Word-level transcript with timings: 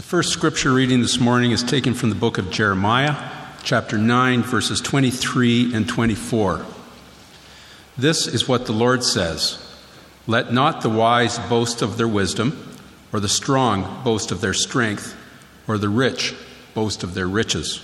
The 0.00 0.06
first 0.06 0.32
scripture 0.32 0.72
reading 0.72 1.02
this 1.02 1.20
morning 1.20 1.50
is 1.50 1.62
taken 1.62 1.92
from 1.92 2.08
the 2.08 2.14
book 2.14 2.38
of 2.38 2.50
Jeremiah, 2.50 3.16
chapter 3.62 3.98
9, 3.98 4.42
verses 4.44 4.80
23 4.80 5.74
and 5.74 5.86
24. 5.86 6.64
This 7.98 8.26
is 8.26 8.48
what 8.48 8.64
the 8.64 8.72
Lord 8.72 9.04
says 9.04 9.58
Let 10.26 10.54
not 10.54 10.80
the 10.80 10.88
wise 10.88 11.38
boast 11.38 11.82
of 11.82 11.98
their 11.98 12.08
wisdom, 12.08 12.78
or 13.12 13.20
the 13.20 13.28
strong 13.28 14.02
boast 14.02 14.32
of 14.32 14.40
their 14.40 14.54
strength, 14.54 15.14
or 15.68 15.76
the 15.76 15.90
rich 15.90 16.34
boast 16.72 17.02
of 17.02 17.12
their 17.12 17.28
riches. 17.28 17.82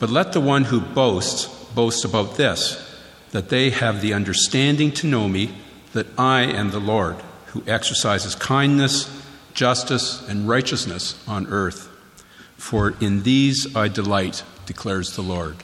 But 0.00 0.10
let 0.10 0.32
the 0.32 0.40
one 0.40 0.64
who 0.64 0.80
boasts 0.80 1.44
boast 1.72 2.04
about 2.04 2.34
this, 2.34 3.00
that 3.30 3.48
they 3.48 3.70
have 3.70 4.00
the 4.00 4.12
understanding 4.12 4.90
to 4.94 5.06
know 5.06 5.28
me, 5.28 5.54
that 5.92 6.08
I 6.18 6.40
am 6.40 6.72
the 6.72 6.80
Lord, 6.80 7.14
who 7.52 7.62
exercises 7.68 8.34
kindness 8.34 9.21
justice, 9.54 10.26
and 10.28 10.48
righteousness 10.48 11.22
on 11.28 11.46
earth. 11.48 11.88
For 12.56 12.94
in 13.00 13.22
these 13.22 13.74
I 13.74 13.88
delight, 13.88 14.44
declares 14.66 15.16
the 15.16 15.22
Lord. 15.22 15.56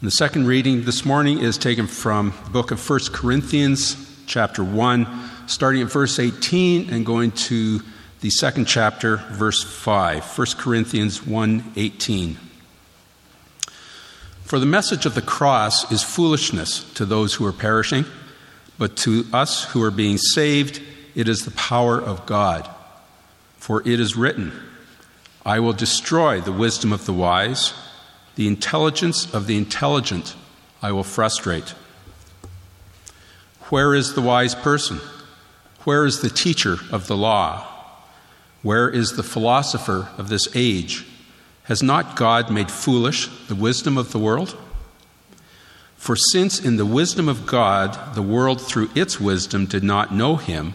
And 0.00 0.06
the 0.06 0.10
second 0.10 0.46
reading 0.46 0.84
this 0.84 1.04
morning 1.04 1.38
is 1.38 1.56
taken 1.56 1.86
from 1.86 2.32
the 2.44 2.50
book 2.50 2.70
of 2.70 2.90
1 2.90 3.00
Corinthians, 3.12 3.96
chapter 4.26 4.62
1, 4.62 5.30
starting 5.46 5.82
at 5.82 5.90
verse 5.90 6.18
18 6.18 6.90
and 6.90 7.06
going 7.06 7.32
to 7.32 7.80
the 8.20 8.30
second 8.30 8.66
chapter, 8.66 9.16
verse 9.30 9.62
5. 9.62 10.38
1 10.38 10.46
Corinthians 10.58 11.26
1 11.26 11.72
18. 11.76 12.36
For 14.42 14.58
the 14.58 14.66
message 14.66 15.06
of 15.06 15.14
the 15.14 15.22
cross 15.22 15.90
is 15.90 16.02
foolishness 16.02 16.84
to 16.94 17.04
those 17.04 17.34
who 17.34 17.44
are 17.46 17.52
perishing, 17.52 18.04
but 18.78 18.96
to 18.98 19.26
us 19.32 19.64
who 19.64 19.82
are 19.82 19.90
being 19.90 20.18
saved, 20.18 20.80
it 21.16 21.26
is 21.26 21.40
the 21.40 21.50
power 21.52 22.00
of 22.00 22.26
God. 22.26 22.70
For 23.56 23.80
it 23.88 23.98
is 23.98 24.16
written, 24.16 24.52
I 25.44 25.58
will 25.58 25.72
destroy 25.72 26.40
the 26.40 26.52
wisdom 26.52 26.92
of 26.92 27.06
the 27.06 27.12
wise, 27.12 27.72
the 28.36 28.46
intelligence 28.46 29.32
of 29.34 29.46
the 29.46 29.56
intelligent 29.56 30.36
I 30.82 30.92
will 30.92 31.02
frustrate. 31.02 31.74
Where 33.70 33.94
is 33.94 34.14
the 34.14 34.20
wise 34.20 34.54
person? 34.54 35.00
Where 35.84 36.04
is 36.04 36.20
the 36.20 36.28
teacher 36.28 36.76
of 36.92 37.06
the 37.06 37.16
law? 37.16 37.66
Where 38.62 38.88
is 38.88 39.12
the 39.12 39.22
philosopher 39.22 40.08
of 40.18 40.28
this 40.28 40.46
age? 40.54 41.06
Has 41.64 41.82
not 41.82 42.16
God 42.16 42.50
made 42.50 42.70
foolish 42.70 43.28
the 43.48 43.54
wisdom 43.54 43.96
of 43.96 44.12
the 44.12 44.18
world? 44.18 44.56
For 45.96 46.14
since 46.14 46.62
in 46.62 46.76
the 46.76 46.86
wisdom 46.86 47.28
of 47.28 47.46
God 47.46 48.14
the 48.14 48.22
world 48.22 48.60
through 48.60 48.90
its 48.94 49.18
wisdom 49.18 49.66
did 49.66 49.82
not 49.82 50.14
know 50.14 50.36
him, 50.36 50.74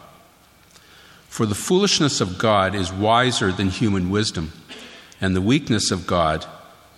For 1.31 1.45
the 1.45 1.55
foolishness 1.55 2.19
of 2.19 2.37
God 2.37 2.75
is 2.75 2.91
wiser 2.91 3.53
than 3.53 3.69
human 3.69 4.09
wisdom, 4.09 4.51
and 5.21 5.33
the 5.33 5.39
weakness 5.39 5.89
of 5.89 6.05
God 6.05 6.45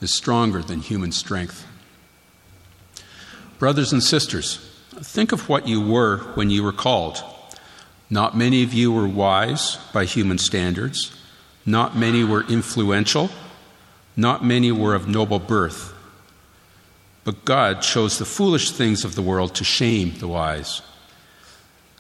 is 0.02 0.18
stronger 0.18 0.64
than 0.64 0.80
human 0.80 1.12
strength. 1.12 1.68
Brothers 3.60 3.94
and 3.94 4.02
sisters, 4.02 4.58
think 4.96 5.34
of 5.34 5.48
what 5.48 5.68
you 5.68 5.80
were 5.88 6.18
when 6.34 6.50
you 6.50 6.64
were 6.64 6.74
called. 6.74 7.24
Not 8.10 8.36
many 8.36 8.64
of 8.64 8.74
you 8.74 8.92
were 8.92 9.08
wise 9.08 9.78
by 9.94 10.06
human 10.06 10.40
standards, 10.40 11.16
not 11.64 11.96
many 11.96 12.24
were 12.24 12.44
influential, 12.50 13.30
not 14.18 14.44
many 14.44 14.72
were 14.72 14.96
of 14.96 15.08
noble 15.08 15.38
birth. 15.38 15.94
But 17.24 17.46
God 17.46 17.84
chose 17.84 18.18
the 18.18 18.26
foolish 18.26 18.72
things 18.72 19.06
of 19.06 19.14
the 19.14 19.22
world 19.22 19.54
to 19.54 19.64
shame 19.64 20.16
the 20.18 20.28
wise. 20.28 20.82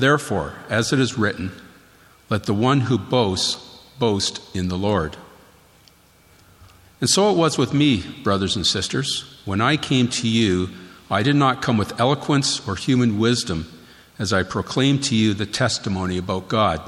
Therefore, 0.00 0.54
as 0.70 0.94
it 0.94 0.98
is 0.98 1.18
written, 1.18 1.52
let 2.30 2.44
the 2.44 2.54
one 2.54 2.80
who 2.80 2.96
boasts 2.96 3.56
boast 3.98 4.40
in 4.56 4.68
the 4.68 4.78
Lord. 4.78 5.18
And 7.02 7.10
so 7.10 7.30
it 7.30 7.36
was 7.36 7.58
with 7.58 7.74
me, 7.74 8.02
brothers 8.22 8.56
and 8.56 8.66
sisters. 8.66 9.40
When 9.44 9.60
I 9.60 9.76
came 9.76 10.08
to 10.08 10.26
you, 10.26 10.70
I 11.10 11.22
did 11.22 11.36
not 11.36 11.60
come 11.60 11.76
with 11.76 12.00
eloquence 12.00 12.66
or 12.66 12.76
human 12.76 13.18
wisdom 13.18 13.70
as 14.18 14.32
I 14.32 14.42
proclaimed 14.42 15.04
to 15.04 15.14
you 15.14 15.34
the 15.34 15.44
testimony 15.44 16.16
about 16.16 16.48
God. 16.48 16.80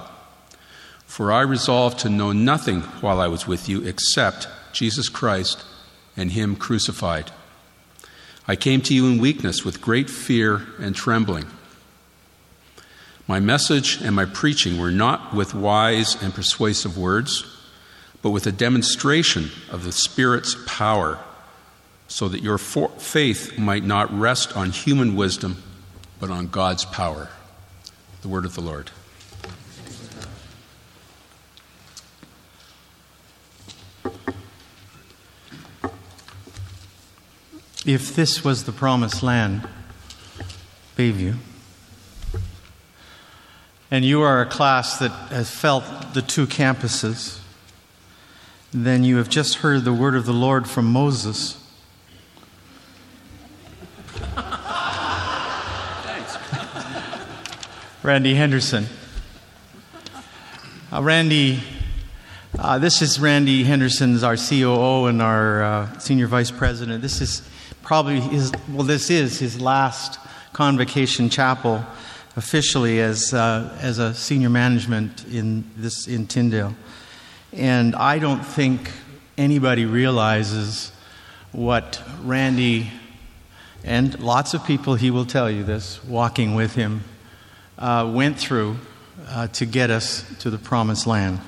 For 1.06 1.30
I 1.30 1.42
resolved 1.42 1.98
to 2.00 2.08
know 2.08 2.32
nothing 2.32 2.80
while 3.02 3.20
I 3.20 3.28
was 3.28 3.46
with 3.46 3.68
you 3.68 3.82
except 3.86 4.48
Jesus 4.72 5.10
Christ 5.10 5.62
and 6.16 6.32
Him 6.32 6.56
crucified. 6.56 7.30
I 8.48 8.56
came 8.56 8.80
to 8.82 8.94
you 8.94 9.06
in 9.06 9.18
weakness 9.18 9.66
with 9.66 9.82
great 9.82 10.08
fear 10.08 10.62
and 10.78 10.96
trembling. 10.96 11.44
My 13.32 13.41
message 13.41 13.98
and 14.03 14.15
my 14.15 14.26
preaching 14.26 14.76
were 14.76 14.91
not 14.91 15.32
with 15.32 15.54
wise 15.54 16.22
and 16.22 16.34
persuasive 16.34 16.98
words, 16.98 17.47
but 18.20 18.28
with 18.28 18.47
a 18.47 18.53
demonstration 18.53 19.50
of 19.70 19.84
the 19.84 19.91
Spirit's 19.91 20.54
power, 20.66 21.19
so 22.09 22.28
that 22.28 22.42
your 22.42 22.59
faith 22.59 23.56
might 23.56 23.84
not 23.84 24.12
rest 24.12 24.54
on 24.54 24.71
human 24.71 25.16
wisdom, 25.16 25.62
but 26.21 26.28
on 26.28 26.48
God's 26.48 26.84
power. 26.84 27.31
The 28.21 28.28
word 28.28 28.44
of 28.44 28.54
the 28.54 28.60
Lord. 28.60 28.91
If 37.87 38.15
this 38.15 38.44
was 38.44 38.65
the 38.65 38.72
promised 38.72 39.22
land, 39.22 39.66
Bayview, 40.98 41.37
and 43.92 44.04
you 44.06 44.22
are 44.22 44.41
a 44.41 44.47
class 44.47 44.98
that 45.00 45.10
has 45.28 45.50
felt 45.50 45.84
the 46.14 46.22
two 46.22 46.47
campuses, 46.47 47.38
then 48.72 49.04
you 49.04 49.19
have 49.19 49.28
just 49.28 49.56
heard 49.56 49.84
the 49.84 49.92
word 49.92 50.14
of 50.14 50.25
the 50.25 50.32
Lord 50.32 50.66
from 50.66 50.86
Moses. 50.86 51.58
Randy 58.03 58.32
Henderson. 58.34 58.86
Uh, 60.91 61.03
Randy, 61.03 61.62
uh, 62.59 62.78
this 62.78 63.03
is 63.03 63.20
Randy 63.20 63.62
Henderson's 63.62 64.22
our 64.22 64.38
COO 64.38 65.04
and 65.04 65.21
our 65.21 65.62
uh, 65.62 65.98
senior 65.98 66.28
vice 66.28 66.50
president. 66.50 67.03
This 67.03 67.21
is 67.21 67.47
probably 67.83 68.21
his, 68.21 68.53
well, 68.71 68.84
this 68.84 69.10
is 69.10 69.39
his 69.39 69.60
last 69.60 70.18
convocation 70.54 71.28
chapel 71.28 71.84
officially 72.36 73.00
as, 73.00 73.34
uh, 73.34 73.76
as 73.80 73.98
a 73.98 74.14
senior 74.14 74.50
management 74.50 75.24
in, 75.26 75.64
this, 75.76 76.06
in 76.06 76.26
Tyndale. 76.26 76.74
And 77.52 77.94
I 77.94 78.18
don't 78.18 78.44
think 78.44 78.90
anybody 79.36 79.84
realizes 79.84 80.92
what 81.52 82.02
Randy 82.22 82.90
and 83.84 84.18
lots 84.20 84.54
of 84.54 84.64
people, 84.64 84.94
he 84.94 85.10
will 85.10 85.26
tell 85.26 85.50
you 85.50 85.64
this, 85.64 86.02
walking 86.04 86.54
with 86.54 86.74
him, 86.74 87.02
uh, 87.78 88.10
went 88.14 88.38
through 88.38 88.76
uh, 89.28 89.48
to 89.48 89.66
get 89.66 89.90
us 89.90 90.24
to 90.38 90.50
the 90.50 90.58
promised 90.58 91.06
land. 91.06 91.40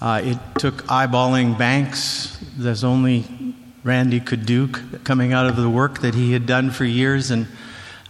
Uh, 0.00 0.20
it 0.24 0.38
took 0.58 0.84
eyeballing 0.84 1.58
banks. 1.58 2.38
There's 2.56 2.84
only 2.84 3.54
Randy 3.84 4.20
could 4.20 4.46
do 4.46 4.68
coming 4.68 5.32
out 5.32 5.46
of 5.46 5.56
the 5.56 5.68
work 5.68 6.00
that 6.00 6.14
he 6.14 6.32
had 6.32 6.46
done 6.46 6.70
for 6.70 6.84
years 6.84 7.32
and 7.32 7.48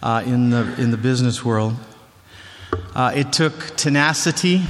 uh, 0.03 0.21
in, 0.25 0.49
the, 0.49 0.79
in 0.79 0.91
the 0.91 0.97
business 0.97 1.45
world. 1.45 1.73
Uh, 2.93 3.13
it 3.15 3.31
took 3.31 3.75
tenacity, 3.77 4.61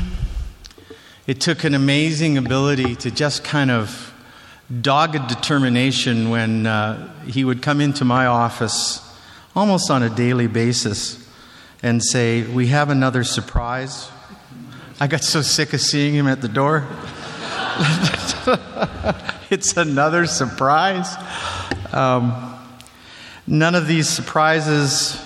It 1.25 1.41
took 1.41 1.63
an 1.63 1.73
amazing 1.73 2.37
ability 2.37 2.95
to 2.97 3.09
just 3.09 3.43
kind 3.43 3.71
of 3.71 4.13
dogged 4.81 5.27
determination 5.27 6.29
when 6.29 6.67
uh, 6.67 7.11
he 7.23 7.43
would 7.43 7.61
come 7.63 7.81
into 7.81 8.05
my 8.05 8.27
office 8.27 9.01
almost 9.55 9.89
on 9.89 10.03
a 10.03 10.09
daily 10.09 10.47
basis 10.47 11.27
and 11.81 12.03
say, 12.03 12.43
We 12.43 12.67
have 12.67 12.91
another 12.91 13.23
surprise. 13.23 14.11
I 14.99 15.07
got 15.07 15.23
so 15.23 15.41
sick 15.41 15.73
of 15.73 15.81
seeing 15.81 16.13
him 16.13 16.27
at 16.27 16.41
the 16.41 16.47
door. 16.47 16.87
it's 19.49 19.75
another 19.77 20.27
surprise. 20.27 21.15
Um, 21.91 22.55
none 23.47 23.73
of 23.73 23.87
these 23.87 24.07
surprises 24.07 25.22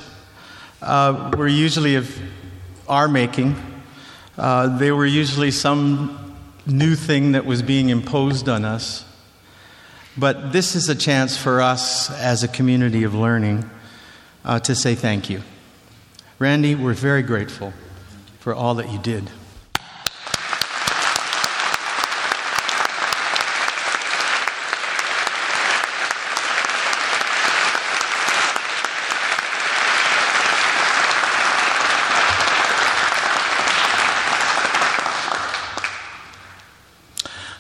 uh, 0.81 1.31
were 1.37 1.47
usually 1.47 1.95
of 1.95 2.19
our 2.87 3.07
making. 3.07 3.55
Uh, 4.37 4.77
they 4.77 4.91
were 4.91 5.05
usually 5.05 5.51
some 5.51 6.37
new 6.65 6.95
thing 6.95 7.31
that 7.31 7.45
was 7.45 7.61
being 7.61 7.89
imposed 7.89 8.47
on 8.47 8.65
us. 8.65 9.05
But 10.17 10.51
this 10.51 10.75
is 10.75 10.89
a 10.89 10.95
chance 10.95 11.37
for 11.37 11.61
us 11.61 12.09
as 12.11 12.43
a 12.43 12.47
community 12.47 13.03
of 13.03 13.13
learning 13.13 13.69
uh, 14.43 14.59
to 14.61 14.75
say 14.75 14.95
thank 14.95 15.29
you. 15.29 15.41
Randy, 16.39 16.75
we're 16.75 16.93
very 16.93 17.21
grateful 17.21 17.73
for 18.39 18.53
all 18.53 18.75
that 18.75 18.91
you 18.91 18.99
did. 18.99 19.29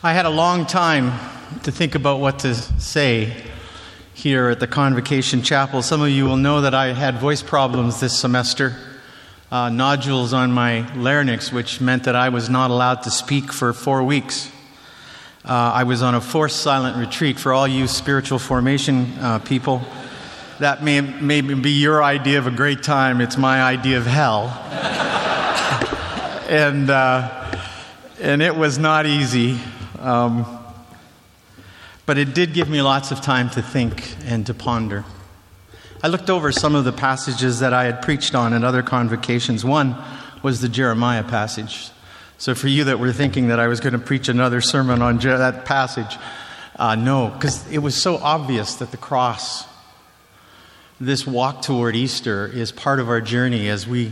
I 0.07 0.13
had 0.13 0.25
a 0.25 0.29
long 0.29 0.65
time 0.65 1.11
to 1.63 1.71
think 1.73 1.93
about 1.93 2.21
what 2.21 2.39
to 2.39 2.55
say 2.55 3.33
here 4.13 4.47
at 4.47 4.61
the 4.61 4.65
Convocation 4.65 5.41
Chapel. 5.41 5.81
Some 5.81 6.01
of 6.01 6.07
you 6.07 6.23
will 6.23 6.37
know 6.37 6.61
that 6.61 6.73
I 6.73 6.93
had 6.93 7.17
voice 7.17 7.41
problems 7.41 7.99
this 7.99 8.17
semester, 8.17 8.77
uh, 9.51 9.67
nodules 9.67 10.31
on 10.31 10.53
my 10.53 10.89
larynx, 10.95 11.51
which 11.51 11.81
meant 11.81 12.05
that 12.05 12.15
I 12.15 12.29
was 12.29 12.49
not 12.49 12.71
allowed 12.71 13.03
to 13.03 13.11
speak 13.11 13.51
for 13.51 13.73
four 13.73 14.01
weeks. 14.01 14.49
Uh, 15.43 15.73
I 15.75 15.83
was 15.83 16.01
on 16.01 16.15
a 16.15 16.21
forced 16.21 16.61
silent 16.61 16.95
retreat 16.95 17.37
for 17.37 17.51
all 17.51 17.67
you 17.67 17.85
spiritual 17.85 18.39
formation 18.39 19.11
uh, 19.19 19.39
people. 19.39 19.81
That 20.59 20.85
may, 20.85 21.01
may 21.01 21.41
be 21.41 21.71
your 21.71 22.01
idea 22.01 22.37
of 22.39 22.47
a 22.47 22.51
great 22.51 22.81
time. 22.81 23.19
It's 23.19 23.35
my 23.35 23.61
idea 23.61 23.97
of 23.97 24.05
hell. 24.05 24.47
and, 26.47 26.89
uh, 26.89 27.59
and 28.21 28.41
it 28.41 28.55
was 28.55 28.77
not 28.77 29.05
easy. 29.05 29.59
Um, 29.99 30.63
but 32.05 32.17
it 32.17 32.33
did 32.33 32.53
give 32.53 32.69
me 32.69 32.81
lots 32.81 33.11
of 33.11 33.21
time 33.21 33.49
to 33.51 33.61
think 33.61 34.15
and 34.25 34.45
to 34.45 34.53
ponder. 34.53 35.03
I 36.03 36.07
looked 36.07 36.29
over 36.29 36.51
some 36.51 36.75
of 36.75 36.85
the 36.85 36.91
passages 36.91 37.59
that 37.59 37.73
I 37.73 37.85
had 37.85 38.01
preached 38.01 38.35
on 38.35 38.53
in 38.53 38.63
other 38.63 38.83
convocations. 38.83 39.65
One 39.65 39.95
was 40.43 40.61
the 40.61 40.69
Jeremiah 40.69 41.23
passage. 41.23 41.89
So, 42.37 42.53
for 42.53 42.67
you 42.67 42.83
that 42.83 42.99
were 42.99 43.11
thinking 43.11 43.47
that 43.47 43.59
I 43.59 43.67
was 43.67 43.79
going 43.79 43.93
to 43.93 43.99
preach 43.99 44.29
another 44.29 44.61
sermon 44.61 45.01
on 45.01 45.17
that 45.17 45.65
passage, 45.65 46.17
uh, 46.75 46.93
no, 46.93 47.29
because 47.29 47.69
it 47.71 47.79
was 47.79 47.99
so 47.99 48.17
obvious 48.17 48.75
that 48.75 48.91
the 48.91 48.97
cross, 48.97 49.65
this 51.01 51.25
walk 51.25 51.63
toward 51.63 51.95
Easter, 51.95 52.45
is 52.45 52.71
part 52.71 52.99
of 52.99 53.09
our 53.09 53.21
journey 53.21 53.67
as 53.69 53.87
we 53.87 54.11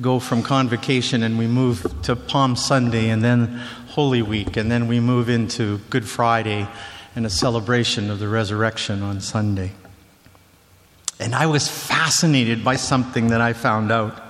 go 0.00 0.18
from 0.18 0.42
convocation 0.42 1.22
and 1.22 1.38
we 1.38 1.46
move 1.46 1.86
to 2.02 2.16
Palm 2.16 2.56
Sunday 2.56 3.10
and 3.10 3.22
then 3.22 3.62
Holy 3.90 4.22
Week, 4.22 4.56
and 4.56 4.70
then 4.70 4.86
we 4.86 5.00
move 5.00 5.28
into 5.28 5.78
Good 5.90 6.08
Friday 6.08 6.68
and 7.16 7.26
a 7.26 7.30
celebration 7.30 8.08
of 8.08 8.20
the 8.20 8.28
resurrection 8.28 9.02
on 9.02 9.20
Sunday. 9.20 9.72
And 11.18 11.34
I 11.34 11.46
was 11.46 11.66
fascinated 11.66 12.62
by 12.62 12.76
something 12.76 13.28
that 13.28 13.40
I 13.40 13.52
found 13.52 13.90
out. 13.90 14.22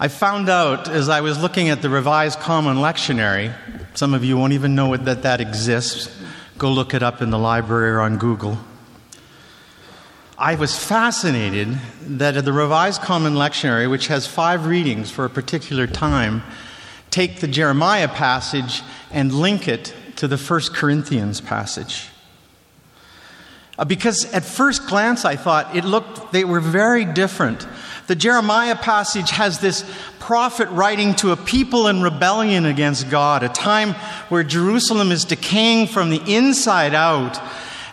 I 0.00 0.08
found 0.08 0.48
out 0.48 0.88
as 0.88 1.08
I 1.08 1.20
was 1.20 1.40
looking 1.40 1.68
at 1.68 1.82
the 1.82 1.88
Revised 1.88 2.40
Common 2.40 2.78
Lectionary, 2.78 3.54
some 3.94 4.12
of 4.12 4.24
you 4.24 4.36
won't 4.36 4.54
even 4.54 4.74
know 4.74 4.96
that 4.96 5.22
that 5.22 5.40
exists. 5.40 6.10
Go 6.58 6.72
look 6.72 6.94
it 6.94 7.02
up 7.02 7.22
in 7.22 7.30
the 7.30 7.38
library 7.38 7.92
or 7.92 8.00
on 8.00 8.18
Google. 8.18 8.58
I 10.36 10.56
was 10.56 10.76
fascinated 10.76 11.78
that 12.02 12.36
at 12.36 12.44
the 12.44 12.52
Revised 12.52 13.02
Common 13.02 13.34
Lectionary, 13.34 13.88
which 13.88 14.08
has 14.08 14.26
five 14.26 14.66
readings 14.66 15.12
for 15.12 15.24
a 15.24 15.30
particular 15.30 15.86
time, 15.86 16.42
take 17.12 17.38
the 17.38 17.46
Jeremiah 17.46 18.08
passage 18.08 18.82
and 19.12 19.32
link 19.32 19.68
it 19.68 19.94
to 20.16 20.26
the 20.26 20.38
First 20.38 20.74
Corinthians 20.74 21.40
passage. 21.40 22.08
Uh, 23.78 23.84
because 23.84 24.32
at 24.32 24.44
first 24.44 24.86
glance 24.86 25.24
I 25.24 25.36
thought 25.36 25.76
it 25.76 25.84
looked 25.84 26.32
they 26.32 26.44
were 26.44 26.60
very 26.60 27.04
different. 27.04 27.66
The 28.06 28.16
Jeremiah 28.16 28.76
passage 28.76 29.30
has 29.30 29.60
this 29.60 29.84
prophet 30.18 30.68
writing 30.70 31.14
to 31.16 31.32
a 31.32 31.36
people 31.36 31.86
in 31.86 32.02
rebellion 32.02 32.66
against 32.66 33.10
God, 33.10 33.42
a 33.42 33.48
time 33.48 33.94
where 34.28 34.42
Jerusalem 34.42 35.12
is 35.12 35.24
decaying 35.24 35.88
from 35.88 36.10
the 36.10 36.22
inside 36.26 36.94
out, 36.94 37.38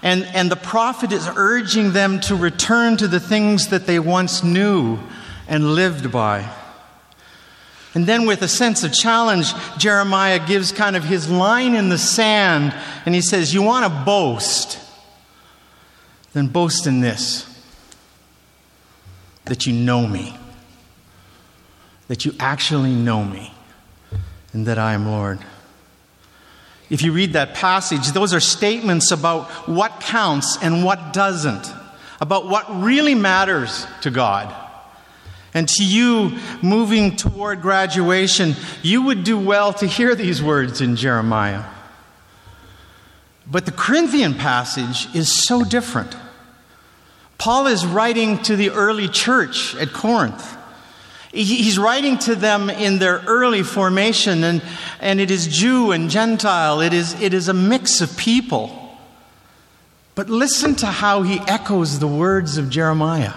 and, 0.01 0.23
and 0.33 0.49
the 0.49 0.55
prophet 0.55 1.11
is 1.11 1.29
urging 1.35 1.91
them 1.91 2.19
to 2.21 2.35
return 2.35 2.97
to 2.97 3.07
the 3.07 3.19
things 3.19 3.67
that 3.67 3.85
they 3.85 3.99
once 3.99 4.43
knew 4.43 4.99
and 5.47 5.75
lived 5.75 6.11
by. 6.11 6.49
And 7.95 8.05
then, 8.05 8.27
with 8.27 8.43
a 8.43 8.47
sense 8.47 8.83
of 8.83 8.93
challenge, 8.93 9.51
Jeremiah 9.77 10.45
gives 10.45 10.71
kind 10.71 10.95
of 10.95 11.03
his 11.03 11.29
line 11.29 11.75
in 11.75 11.89
the 11.89 11.97
sand, 11.97 12.73
and 13.05 13.15
he 13.15 13.21
says, 13.21 13.53
You 13.53 13.63
want 13.63 13.91
to 13.91 14.05
boast? 14.05 14.79
Then 16.33 16.47
boast 16.47 16.85
in 16.85 17.01
this 17.01 17.45
that 19.45 19.65
you 19.65 19.73
know 19.73 20.05
me, 20.05 20.37
that 22.07 22.23
you 22.23 22.35
actually 22.39 22.93
know 22.93 23.23
me, 23.23 23.51
and 24.53 24.67
that 24.67 24.77
I 24.77 24.93
am 24.93 25.07
Lord. 25.07 25.39
If 26.91 27.01
you 27.01 27.11
read 27.11 27.33
that 27.33 27.55
passage, 27.55 28.11
those 28.11 28.33
are 28.33 28.39
statements 28.39 29.11
about 29.11 29.67
what 29.67 29.99
counts 30.01 30.57
and 30.61 30.83
what 30.83 31.13
doesn't, 31.13 31.67
about 32.21 32.47
what 32.47 32.65
really 32.81 33.15
matters 33.15 33.87
to 34.01 34.11
God. 34.11 34.53
And 35.53 35.67
to 35.67 35.83
you 35.83 36.37
moving 36.61 37.15
toward 37.15 37.61
graduation, 37.61 38.55
you 38.83 39.01
would 39.03 39.23
do 39.23 39.37
well 39.37 39.73
to 39.73 39.87
hear 39.87 40.13
these 40.15 40.43
words 40.43 40.81
in 40.81 40.95
Jeremiah. 40.95 41.63
But 43.49 43.65
the 43.65 43.71
Corinthian 43.71 44.35
passage 44.35 45.13
is 45.15 45.45
so 45.45 45.63
different. 45.63 46.15
Paul 47.39 47.67
is 47.67 47.85
writing 47.85 48.37
to 48.43 48.55
the 48.55 48.69
early 48.69 49.07
church 49.07 49.75
at 49.75 49.91
Corinth. 49.91 50.57
He's 51.31 51.77
writing 51.77 52.17
to 52.19 52.35
them 52.35 52.69
in 52.69 52.99
their 52.99 53.19
early 53.19 53.61
formation, 53.61 54.43
and, 54.43 54.63
and 54.99 55.19
it 55.19 55.29
is 55.29 55.47
Jew 55.47 55.91
and 55.91 56.09
Gentile. 56.09 56.81
It 56.81 56.91
is, 56.91 57.19
it 57.21 57.33
is 57.33 57.47
a 57.47 57.53
mix 57.53 58.01
of 58.01 58.17
people. 58.17 58.97
But 60.15 60.29
listen 60.29 60.75
to 60.75 60.87
how 60.87 61.21
he 61.21 61.39
echoes 61.47 61.99
the 61.99 62.07
words 62.07 62.57
of 62.57 62.69
Jeremiah. 62.69 63.33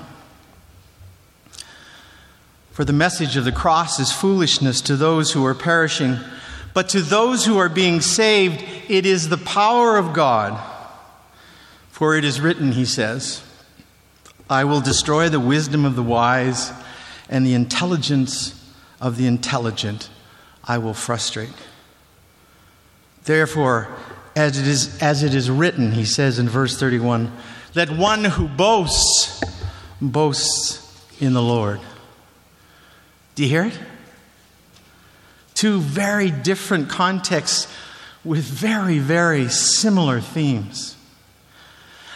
For 2.73 2.87
the 2.87 2.93
message 2.95 3.37
of 3.37 3.45
the 3.45 3.53
cross 3.53 4.01
is 4.01 4.11
foolishness 4.11 4.81
to 4.83 4.97
those 4.97 5.33
who 5.33 5.45
are 5.45 5.55
perishing, 5.55 6.17
but 6.73 6.89
to 6.91 7.03
those 7.03 7.45
who 7.45 7.59
are 7.59 7.69
being 7.69 8.01
saved, 8.01 8.65
it 8.89 9.05
is 9.05 9.29
the 9.29 9.37
power 9.37 9.99
of 9.99 10.15
God. 10.15 10.59
For 11.91 12.17
it 12.17 12.25
is 12.25 12.41
written, 12.41 12.73
he 12.73 12.87
says, 12.87 13.43
I 14.49 14.65
will 14.65 14.81
destroy 14.81 15.29
the 15.29 15.39
wisdom 15.39 15.85
of 15.85 15.97
the 15.97 16.03
wise, 16.03 16.73
and 17.29 17.47
the 17.47 17.53
intelligence 17.53 18.59
of 19.03 19.19
the 19.19 19.27
intelligent 19.27 20.09
I 20.65 20.79
will 20.79 20.95
frustrate. 20.95 21.53
Therefore, 23.25 23.95
as 24.35 24.59
it 24.59 24.67
is, 24.67 25.01
as 25.03 25.23
it 25.23 25.35
is 25.35 25.51
written, 25.51 25.93
he 25.93 26.07
says 26.07 26.39
in 26.39 26.49
verse 26.49 26.79
31, 26.79 27.31
let 27.75 27.91
one 27.91 28.25
who 28.25 28.49
boasts 28.49 29.43
boasts 30.01 31.07
in 31.21 31.35
the 31.35 31.43
Lord. 31.43 31.81
Do 33.35 33.43
you 33.43 33.49
hear 33.49 33.65
it? 33.65 33.79
Two 35.55 35.81
very 35.81 36.31
different 36.31 36.89
contexts 36.89 37.73
with 38.25 38.45
very, 38.45 38.99
very 38.99 39.49
similar 39.49 40.21
themes. 40.21 40.97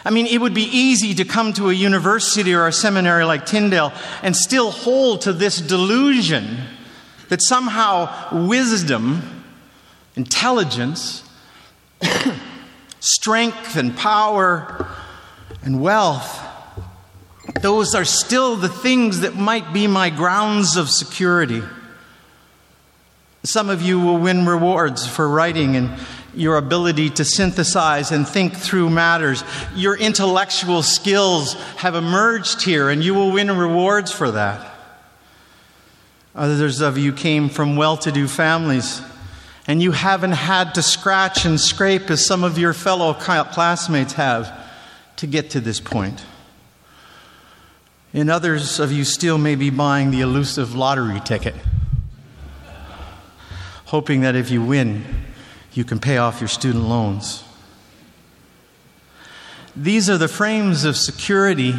I 0.04 0.10
mean, 0.10 0.26
it 0.26 0.40
would 0.40 0.54
be 0.54 0.62
easy 0.62 1.14
to 1.14 1.24
come 1.24 1.52
to 1.54 1.68
a 1.68 1.72
university 1.72 2.54
or 2.54 2.68
a 2.68 2.72
seminary 2.72 3.24
like 3.24 3.44
Tyndale 3.44 3.92
and 4.22 4.36
still 4.36 4.70
hold 4.70 5.22
to 5.22 5.32
this 5.32 5.60
delusion 5.60 6.58
that 7.28 7.42
somehow 7.42 8.46
wisdom, 8.46 9.44
intelligence, 10.14 11.24
strength, 13.00 13.76
and 13.76 13.96
power, 13.96 14.86
and 15.62 15.80
wealth 15.80 16.45
those 17.62 17.94
are 17.94 18.04
still 18.04 18.56
the 18.56 18.68
things 18.68 19.20
that 19.20 19.34
might 19.34 19.72
be 19.72 19.86
my 19.86 20.10
grounds 20.10 20.76
of 20.76 20.90
security. 20.90 21.62
Some 23.44 23.70
of 23.70 23.82
you 23.82 24.00
will 24.00 24.18
win 24.18 24.46
rewards 24.46 25.06
for 25.06 25.28
writing 25.28 25.76
and 25.76 25.98
your 26.34 26.56
ability 26.56 27.10
to 27.10 27.24
synthesize 27.24 28.12
and 28.12 28.28
think 28.28 28.54
through 28.54 28.90
matters. 28.90 29.42
Your 29.74 29.96
intellectual 29.96 30.82
skills 30.82 31.54
have 31.76 31.94
emerged 31.94 32.62
here, 32.62 32.90
and 32.90 33.02
you 33.02 33.14
will 33.14 33.32
win 33.32 33.50
rewards 33.56 34.12
for 34.12 34.30
that. 34.32 34.74
Others 36.34 36.82
of 36.82 36.98
you 36.98 37.12
came 37.12 37.48
from 37.48 37.76
well 37.76 37.96
to 37.98 38.12
do 38.12 38.28
families, 38.28 39.00
and 39.66 39.82
you 39.82 39.92
haven't 39.92 40.32
had 40.32 40.74
to 40.74 40.82
scratch 40.82 41.46
and 41.46 41.58
scrape 41.58 42.10
as 42.10 42.26
some 42.26 42.44
of 42.44 42.58
your 42.58 42.74
fellow 42.74 43.14
classmates 43.14 44.12
have 44.14 44.52
to 45.16 45.26
get 45.26 45.50
to 45.50 45.60
this 45.60 45.80
point. 45.80 46.22
And 48.12 48.30
others 48.30 48.78
of 48.78 48.92
you 48.92 49.04
still 49.04 49.36
may 49.36 49.54
be 49.56 49.70
buying 49.70 50.10
the 50.10 50.20
elusive 50.20 50.74
lottery 50.74 51.20
ticket, 51.20 51.54
hoping 53.86 54.22
that 54.22 54.34
if 54.34 54.50
you 54.50 54.62
win, 54.62 55.04
you 55.72 55.84
can 55.84 55.98
pay 55.98 56.16
off 56.16 56.40
your 56.40 56.48
student 56.48 56.84
loans. 56.84 57.44
These 59.74 60.08
are 60.08 60.16
the 60.16 60.28
frames 60.28 60.84
of 60.84 60.96
security 60.96 61.74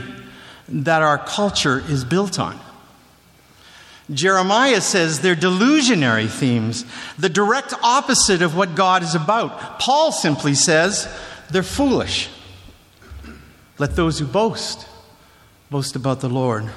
that 0.70 1.02
our 1.02 1.18
culture 1.18 1.84
is 1.88 2.04
built 2.04 2.40
on. 2.40 2.60
Jeremiah 4.12 4.80
says 4.82 5.20
they're 5.20 5.36
delusionary 5.36 6.30
themes, 6.30 6.86
the 7.18 7.30
direct 7.30 7.74
opposite 7.84 8.42
of 8.42 8.56
what 8.56 8.76
God 8.76 9.04
is 9.04 9.16
about. 9.16 9.80
Paul 9.80 10.12
simply 10.12 10.54
says 10.54 11.10
they're 11.50 11.64
foolish. 11.64 12.30
Let 13.80 13.96
those 13.96 14.20
who 14.20 14.26
boast 14.26 14.88
boast 15.70 15.96
about 15.96 16.22
the 16.22 16.30
Lord. 16.30 16.70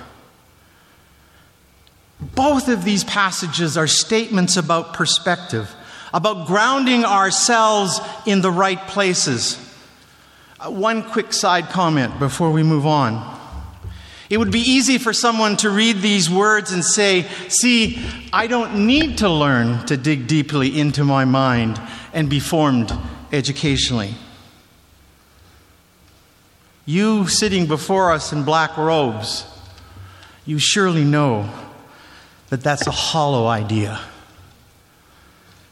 Both 2.21 2.69
of 2.69 2.85
these 2.85 3.05
passages 3.05 3.77
are 3.77 3.87
statements 3.87 4.57
about 4.57 4.95
perspective, 4.95 5.73
about 6.13 6.47
grounding 6.47 7.05
ourselves 7.05 8.01
in 8.27 8.43
the 8.43 8.51
right 8.51 8.81
places. 8.89 9.59
Uh, 10.59 10.71
one 10.71 11.03
quick 11.03 11.33
side 11.33 11.69
comment 11.71 12.19
before 12.19 12.51
we 12.51 12.63
move 12.63 12.87
on. 12.87 13.39
It 14.29 14.39
would 14.39 14.53
be 14.53 14.61
easy 14.61 14.99
for 14.99 15.13
someone 15.13 15.57
to 15.59 15.71
read 15.71 15.97
these 15.97 16.31
words 16.31 16.73
and 16.73 16.85
say, 16.85 17.27
See, 17.49 18.05
I 18.33 18.47
don't 18.47 18.87
need 18.87 19.19
to 19.19 19.29
learn 19.29 19.85
to 19.87 19.97
dig 19.97 20.27
deeply 20.27 20.79
into 20.79 21.05
my 21.05 21.25
mind 21.25 21.81
and 22.13 22.29
be 22.29 22.39
formed 22.39 22.93
educationally. 23.33 24.15
You 26.91 27.29
sitting 27.29 27.67
before 27.67 28.11
us 28.11 28.33
in 28.33 28.43
black 28.43 28.77
robes, 28.77 29.47
you 30.45 30.59
surely 30.59 31.05
know 31.05 31.49
that 32.49 32.65
that's 32.65 32.89
a 32.89 32.91
hollow 32.91 33.47
idea. 33.47 34.01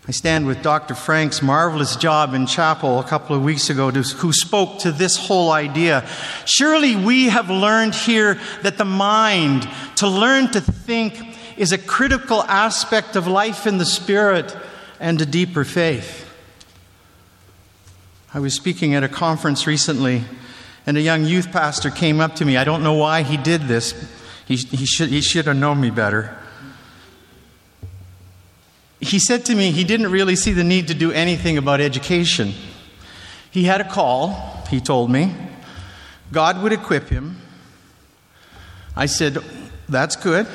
I 0.07 0.13
stand 0.13 0.47
with 0.47 0.63
Dr. 0.63 0.95
Frank's 0.95 1.43
marvelous 1.43 1.97
job 1.97 2.35
in 2.35 2.47
chapel 2.47 3.01
a 3.01 3.03
couple 3.03 3.35
of 3.35 3.43
weeks 3.43 3.69
ago, 3.69 3.91
who 3.91 4.33
spoke 4.33 4.79
to 4.83 4.93
this 4.93 5.17
whole 5.17 5.51
idea. 5.51 6.09
Surely 6.45 6.95
we 6.95 7.25
have 7.25 7.51
learned 7.51 7.97
here 7.97 8.39
that 8.63 8.79
the 8.79 8.85
mind, 8.85 9.69
to 9.97 10.07
learn 10.07 10.53
to 10.53 10.61
think, 10.61 11.37
is 11.57 11.73
a 11.73 11.79
critical 11.79 12.45
aspect 12.45 13.17
of 13.17 13.27
life 13.27 13.67
in 13.67 13.79
the 13.79 13.85
spirit 13.85 14.57
and 15.01 15.21
a 15.21 15.27
deeper 15.27 15.65
faith. 15.65 16.31
I 18.33 18.39
was 18.39 18.55
speaking 18.55 18.95
at 18.95 19.03
a 19.03 19.09
conference 19.09 19.67
recently, 19.67 20.23
and 20.89 20.97
a 20.97 21.01
young 21.01 21.25
youth 21.25 21.53
pastor 21.53 21.91
came 21.91 22.19
up 22.19 22.35
to 22.37 22.45
me. 22.45 22.57
I 22.57 22.65
don't 22.65 22.83
know 22.83 22.95
why 22.95 23.23
he 23.23 23.37
did 23.37 23.69
this, 23.69 23.95
he, 24.47 24.57
he, 24.57 24.87
should, 24.87 25.11
he 25.11 25.21
should 25.21 25.47
have 25.47 25.57
known 25.57 25.81
me 25.81 25.91
better 25.91 26.37
he 29.01 29.19
said 29.19 29.45
to 29.47 29.55
me 29.55 29.71
he 29.71 29.85
didn't 29.85 30.11
really 30.11 30.37
see 30.37 30.53
the 30.53 30.65
need 30.65 30.89
to 30.89 30.95
do 30.95 31.13
anything 31.13 31.57
about 31.57 31.81
education. 31.81 32.53
He 33.51 33.65
had 33.65 33.81
a 33.81 33.89
call, 33.89 34.65
he 34.71 34.81
told 34.81 35.11
me. 35.11 35.35
God 36.33 36.63
would 36.63 36.73
equip 36.73 37.09
him. 37.09 37.39
I 38.97 39.07
said, 39.07 39.39
That's 39.89 40.17
good. 40.17 40.47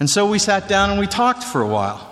And 0.00 0.08
so 0.08 0.26
we 0.26 0.38
sat 0.38 0.68
down 0.68 0.90
and 0.90 0.98
we 0.98 1.06
talked 1.06 1.44
for 1.44 1.60
a 1.60 1.66
while. 1.66 2.04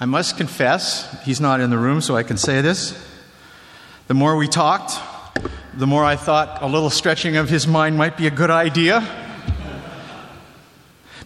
I 0.00 0.04
must 0.04 0.36
confess, 0.36 1.22
he's 1.24 1.40
not 1.40 1.60
in 1.60 1.70
the 1.70 1.78
room, 1.78 2.00
so 2.00 2.16
I 2.16 2.22
can 2.22 2.36
say 2.36 2.60
this. 2.60 2.96
The 4.06 4.14
more 4.14 4.36
we 4.36 4.46
talked, 4.46 4.92
the 5.78 5.86
more 5.86 6.04
I 6.04 6.16
thought 6.16 6.60
a 6.60 6.66
little 6.66 6.90
stretching 6.90 7.36
of 7.36 7.48
his 7.48 7.68
mind 7.68 7.96
might 7.96 8.16
be 8.16 8.26
a 8.26 8.32
good 8.32 8.50
idea. 8.50 9.06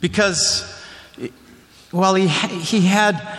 Because 0.03 0.63
while 1.91 2.15
he, 2.15 2.29
he 2.29 2.83
had 2.83 3.39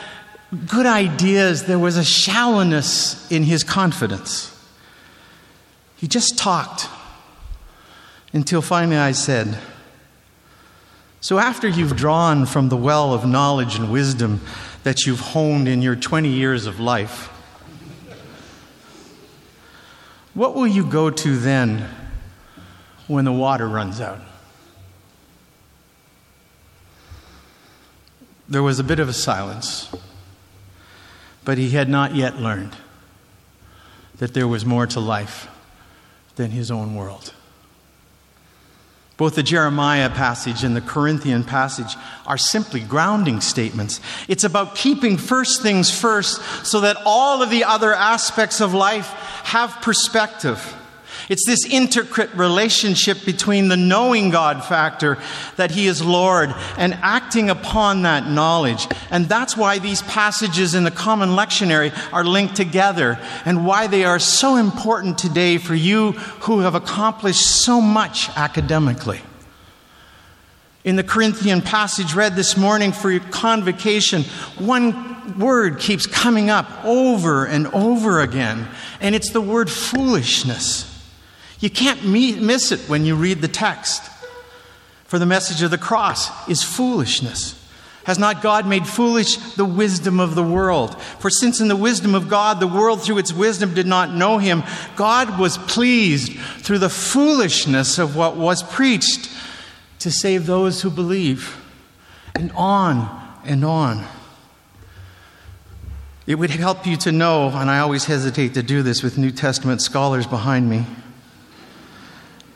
good 0.68 0.88
ideas, 0.88 1.66
there 1.66 1.78
was 1.78 1.98
a 1.98 2.04
shallowness 2.04 3.32
in 3.32 3.44
his 3.44 3.64
confidence. 3.64 4.50
He 5.98 6.08
just 6.08 6.36
talked 6.36 6.90
until 8.34 8.64
finally 8.64 8.98
I 8.98 9.12
said, 9.12 9.60
So 11.22 11.38
after 11.38 11.68
you've 11.68 11.96
drawn 11.96 12.48
from 12.48 12.70
the 12.70 12.78
well 12.78 13.14
of 13.14 13.24
knowledge 13.24 13.76
and 13.76 13.92
wisdom 13.92 14.42
that 14.82 15.06
you've 15.06 15.20
honed 15.20 15.68
in 15.68 15.84
your 15.84 15.96
20 15.96 16.28
years 16.28 16.66
of 16.66 16.80
life, 16.80 17.30
what 20.34 20.56
will 20.56 20.68
you 20.68 20.86
go 20.86 21.10
to 21.10 21.38
then 21.38 21.90
when 23.08 23.26
the 23.26 23.32
water 23.32 23.68
runs 23.68 24.02
out? 24.02 24.20
There 28.50 28.64
was 28.64 28.80
a 28.80 28.84
bit 28.84 29.00
of 29.00 29.10
a 29.10 29.14
silence, 29.14 29.94
but 31.44 31.58
he 31.58 31.72
had 31.72 31.90
not 31.90 32.16
yet 32.16 32.38
learned 32.38 32.76
that 34.18 34.34
there 34.34 34.48
was 34.48 34.66
more 34.66 34.86
to 34.88 35.00
life 35.00 35.48
than 36.36 36.52
his 36.52 36.70
own 36.70 36.96
world. 36.96 37.34
Both 39.16 39.36
the 39.36 39.44
Jeremiah 39.44 40.10
passage 40.10 40.64
and 40.64 40.76
the 40.76 40.82
Corinthian 40.82 41.44
passage 41.44 41.96
are 42.26 42.38
simply 42.38 42.80
grounding 42.80 43.42
statements. 43.42 44.02
It's 44.28 44.44
about 44.44 44.76
keeping 44.76 45.18
first 45.18 45.62
things 45.62 45.92
first 45.92 46.42
so 46.66 46.82
that 46.82 46.98
all 47.06 47.44
of 47.44 47.50
the 47.52 47.64
other 47.64 47.94
aspects 47.94 48.60
of 48.60 48.74
life 48.74 49.08
have 49.44 49.82
perspective. 49.82 50.76
It's 51.30 51.46
this 51.46 51.66
intricate 51.66 52.34
relationship 52.34 53.26
between 53.26 53.68
the 53.68 53.78
knowing 53.78 54.30
God 54.30 54.64
factor 54.64 55.18
that 55.56 55.72
He 55.72 55.88
is 55.88 56.04
Lord 56.04 56.54
and 56.78 56.94
acting 57.02 57.50
upon 57.50 58.02
that 58.02 58.28
knowledge. 58.28 58.88
And 59.10 59.30
that's 59.30 59.56
why 59.56 59.80
these 59.80 60.02
passages 60.04 60.76
in 60.76 60.84
the 60.84 60.92
Common 60.92 61.30
Lectionary 61.30 61.94
are 62.14 62.26
linked 62.26 62.56
together 62.56 63.20
and 63.46 63.66
why 63.66 63.88
they 63.88 64.04
are 64.04 64.20
so 64.20 64.58
important 64.58 65.18
today 65.18 65.58
for 65.58 65.76
you 65.76 66.12
who 66.12 66.60
have 66.60 66.76
accomplished 66.76 67.64
so 67.64 67.80
much 67.80 68.30
academically. 68.36 69.22
In 70.84 70.98
the 70.98 71.04
Corinthian 71.04 71.62
passage 71.62 72.14
read 72.14 72.36
this 72.36 72.58
morning 72.58 72.92
for 72.92 73.10
your 73.10 73.22
convocation, 73.22 74.24
one 74.58 75.40
word 75.40 75.80
keeps 75.80 76.06
coming 76.06 76.50
up 76.50 76.84
over 76.84 77.46
and 77.46 77.68
over 77.68 78.20
again, 78.20 78.68
and 79.00 79.16
it's 79.16 79.32
the 79.32 79.40
word 79.40 79.72
foolishness. 79.72 80.93
You 81.64 81.70
can't 81.70 82.04
miss 82.04 82.74
it 82.74 82.82
when 82.90 83.06
you 83.06 83.16
read 83.16 83.40
the 83.40 83.48
text. 83.48 84.04
For 85.06 85.18
the 85.18 85.26
message 85.26 85.62
of 85.62 85.72
the 85.72 85.78
cross 85.78 86.50
is 86.50 86.62
foolishness. 86.62 87.58
Has 88.04 88.20
not 88.20 88.42
God 88.42 88.68
made 88.68 88.86
foolish 88.86 89.38
the 89.54 89.64
wisdom 89.64 90.20
of 90.20 90.36
the 90.36 90.44
world? 90.44 91.02
For 91.02 91.30
since 91.30 91.62
in 91.62 91.70
the 91.70 91.78
wisdom 91.78 92.16
of 92.16 92.28
God, 92.28 92.60
the 92.60 92.68
world 92.68 93.02
through 93.02 93.20
its 93.20 93.32
wisdom 93.32 93.74
did 93.74 93.88
not 93.88 94.14
know 94.14 94.40
him, 94.40 94.64
God 94.98 95.40
was 95.40 95.58
pleased 95.58 96.38
through 96.60 96.80
the 96.80 96.90
foolishness 96.90 97.98
of 97.98 98.18
what 98.18 98.36
was 98.36 98.62
preached 98.62 99.32
to 100.00 100.12
save 100.12 100.46
those 100.46 100.82
who 100.82 100.90
believe. 100.90 101.64
And 102.36 102.52
on 102.58 103.08
and 103.46 103.64
on. 103.64 104.04
It 106.28 106.36
would 106.36 106.50
help 106.50 106.86
you 106.86 106.98
to 106.98 107.14
know, 107.14 107.48
and 107.48 107.72
I 107.72 107.80
always 107.80 108.04
hesitate 108.04 108.54
to 108.56 108.64
do 108.64 108.84
this 108.84 109.02
with 109.02 109.18
New 109.18 109.32
Testament 109.32 109.82
scholars 109.82 110.28
behind 110.28 110.70
me 110.70 110.86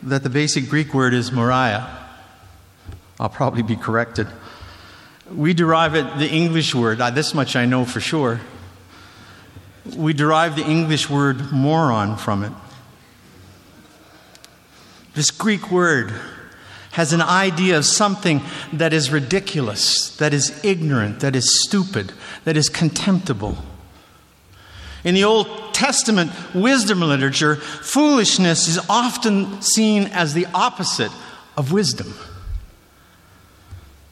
that 0.03 0.23
the 0.23 0.29
basic 0.29 0.69
Greek 0.69 0.93
word 0.93 1.13
is 1.13 1.31
moria. 1.31 1.87
I'll 3.19 3.29
probably 3.29 3.63
be 3.63 3.75
corrected. 3.75 4.27
We 5.31 5.53
derive 5.53 5.95
it, 5.95 6.17
the 6.17 6.29
English 6.29 6.73
word, 6.75 7.01
uh, 7.01 7.09
this 7.09 7.33
much 7.33 7.55
I 7.55 7.65
know 7.65 7.83
for 7.83 7.99
sure. 7.99 8.39
We 9.95 10.13
derive 10.13 10.55
the 10.55 10.65
English 10.65 11.09
word 11.09 11.51
moron 11.51 12.17
from 12.17 12.43
it. 12.43 12.51
This 15.15 15.31
Greek 15.31 15.71
word 15.71 16.13
has 16.91 17.13
an 17.13 17.21
idea 17.21 17.77
of 17.77 17.85
something 17.85 18.41
that 18.73 18.93
is 18.93 19.11
ridiculous, 19.11 20.15
that 20.17 20.33
is 20.33 20.63
ignorant, 20.63 21.19
that 21.19 21.35
is 21.35 21.63
stupid, 21.63 22.11
that 22.43 22.57
is 22.57 22.69
contemptible. 22.69 23.57
In 25.03 25.15
the 25.15 25.23
Old 25.23 25.66
Testament 25.77 26.31
wisdom 26.55 27.01
literature, 27.01 27.55
foolishness 27.55 28.67
is 28.67 28.79
often 28.89 29.61
seen 29.61 30.05
as 30.07 30.33
the 30.33 30.47
opposite 30.51 31.11
of 31.55 31.71
wisdom. 31.71 32.15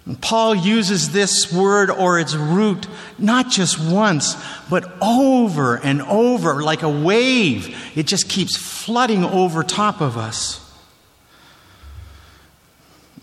And 0.05 0.22
Paul 0.22 0.53
uses 0.53 1.12
this 1.12 1.51
word 1.51 1.89
or 1.89 2.19
its 2.19 2.36
root 2.36 2.88
not 3.17 3.50
just 3.50 3.79
once, 3.79 4.36
but 4.69 4.86
over 5.01 5.77
and 5.77 6.03
over 6.03 6.62
like 6.62 6.84
a 6.84 6.89
wave. 6.89 7.75
It 7.95 8.05
just 8.05 8.29
keeps 8.29 8.55
flooding 8.55 9.24
over 9.24 9.63
top 9.63 10.01
of 10.01 10.17
us. 10.17 10.64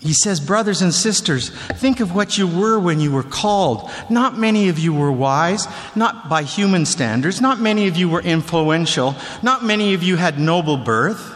He 0.03 0.13
says, 0.13 0.41
Brothers 0.41 0.81
and 0.81 0.93
sisters, 0.93 1.49
think 1.49 2.01
of 2.01 2.13
what 2.13 2.37
you 2.37 2.45
were 2.45 2.77
when 2.77 2.99
you 2.99 3.09
were 3.09 3.23
called. 3.23 3.89
Not 4.09 4.37
many 4.37 4.67
of 4.67 4.77
you 4.77 4.93
were 4.93 5.11
wise, 5.11 5.65
not 5.95 6.27
by 6.27 6.43
human 6.43 6.85
standards. 6.85 7.39
Not 7.39 7.61
many 7.61 7.87
of 7.87 7.95
you 7.95 8.09
were 8.09 8.21
influential. 8.21 9.15
Not 9.41 9.63
many 9.63 9.93
of 9.93 10.03
you 10.03 10.17
had 10.17 10.37
noble 10.37 10.75
birth. 10.75 11.33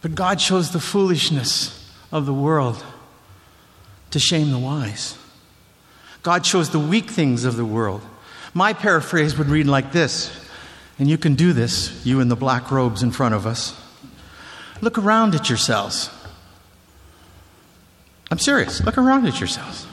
But 0.00 0.16
God 0.16 0.40
chose 0.40 0.72
the 0.72 0.80
foolishness 0.80 1.88
of 2.10 2.26
the 2.26 2.34
world 2.34 2.84
to 4.10 4.18
shame 4.18 4.50
the 4.50 4.58
wise. 4.58 5.16
God 6.24 6.42
chose 6.42 6.70
the 6.70 6.80
weak 6.80 7.10
things 7.10 7.44
of 7.44 7.56
the 7.56 7.64
world. 7.64 8.02
My 8.54 8.72
paraphrase 8.72 9.38
would 9.38 9.48
read 9.48 9.68
like 9.68 9.92
this, 9.92 10.36
and 10.98 11.08
you 11.08 11.16
can 11.16 11.36
do 11.36 11.52
this, 11.52 12.04
you 12.04 12.18
in 12.18 12.26
the 12.26 12.34
black 12.34 12.72
robes 12.72 13.04
in 13.04 13.12
front 13.12 13.36
of 13.36 13.46
us. 13.46 13.80
Look 14.80 14.98
around 14.98 15.36
at 15.36 15.48
yourselves. 15.48 16.10
I'm 18.32 18.38
serious. 18.38 18.82
Look 18.82 18.96
around 18.96 19.26
at 19.26 19.40
yourselves. 19.40 19.86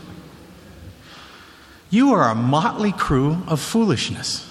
You 1.90 2.14
are 2.14 2.30
a 2.30 2.36
motley 2.36 2.94
crew 2.94 3.44
of 3.50 3.60
foolishness. 3.60 4.50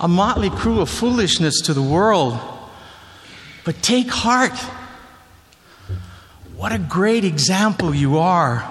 a 0.00 0.08
motley 0.08 0.50
crew 0.50 0.80
of 0.80 0.90
foolishness 0.90 1.60
to 1.60 1.74
the 1.74 1.80
world. 1.80 2.40
But 3.64 3.84
take 3.84 4.10
heart. 4.10 4.58
What 6.56 6.72
a 6.72 6.78
great 6.78 7.24
example 7.24 7.94
you 7.94 8.18
are 8.18 8.68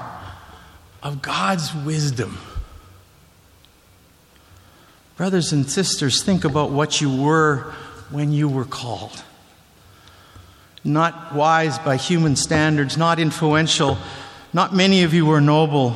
of 1.01 1.21
God's 1.21 1.73
wisdom. 1.73 2.37
Brothers 5.15 5.53
and 5.53 5.71
sisters, 5.71 6.21
think 6.21 6.43
about 6.43 6.71
what 6.71 6.99
you 6.99 7.15
were 7.15 7.73
when 8.09 8.33
you 8.33 8.49
were 8.49 8.65
called 8.65 9.23
not 10.83 11.35
wise 11.35 11.77
by 11.79 11.97
human 11.97 12.35
standards, 12.35 12.97
not 12.97 13.19
influential. 13.19 13.97
Not 14.53 14.75
many 14.75 15.03
of 15.03 15.13
you 15.13 15.25
were 15.25 15.41
noble. 15.41 15.95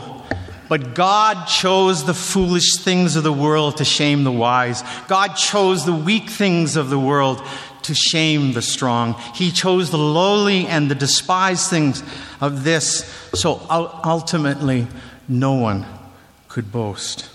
But 0.68 0.96
God 0.96 1.46
chose 1.48 2.06
the 2.06 2.14
foolish 2.14 2.78
things 2.78 3.16
of 3.16 3.24
the 3.24 3.34
world 3.34 3.78
to 3.78 3.86
shame 3.86 4.24
the 4.24 4.32
wise. 4.32 4.84
God 5.08 5.36
chose 5.36 5.86
the 5.86 5.94
weak 5.94 6.30
things 6.30 6.76
of 6.76 6.90
the 6.90 7.00
world 7.00 7.42
to 7.84 7.94
shame 7.94 8.54
the 8.54 8.64
strong. 8.64 9.14
He 9.36 9.52
chose 9.52 9.92
the 9.92 9.98
lowly 9.98 10.66
and 10.66 10.90
the 10.90 10.96
despised 10.96 11.70
things 11.70 12.02
of 12.42 12.64
this, 12.64 13.06
so 13.34 13.62
ultimately 13.70 14.88
no 15.28 15.54
one 15.54 15.86
could 16.48 16.72
boast. 16.72 17.30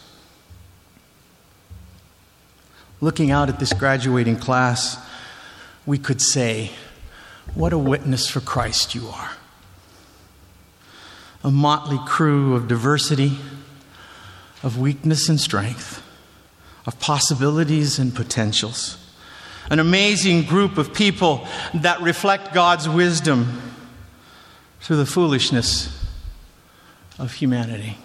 Looking 3.01 3.31
out 3.31 3.49
at 3.49 3.61
this 3.61 3.73
graduating 3.73 4.37
class, 4.37 4.99
we 5.87 5.99
could 5.99 6.21
say, 6.21 6.73
what 7.55 7.73
a 7.73 7.79
witness 7.79 8.29
for 8.29 8.41
Christ 8.41 8.95
you 8.95 9.09
are. 9.09 9.31
A 11.43 11.51
motley 11.51 11.99
crew 12.07 12.55
of 12.55 12.69
diversity, 12.69 13.39
of 14.63 14.79
weakness 14.79 15.29
and 15.29 15.41
strength, 15.41 16.03
of 16.87 16.99
possibilities 17.01 17.99
and 17.99 18.15
potentials. 18.15 18.97
An 19.71 19.79
amazing 19.79 20.45
group 20.45 20.79
of 20.79 20.93
people 20.93 21.47
that 21.75 22.01
reflect 22.01 22.53
God's 22.53 22.89
wisdom 22.89 23.63
through 24.81 24.97
the 24.97 25.07
foolishness 25.07 26.05
of 27.19 27.33
humanity. 27.33 27.97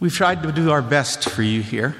We've 0.00 0.12
tried 0.12 0.42
to 0.42 0.50
do 0.50 0.70
our 0.70 0.82
best 0.82 1.28
for 1.28 1.42
you 1.42 1.62
here. 1.62 1.94